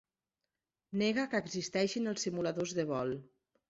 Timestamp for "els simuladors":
2.15-2.79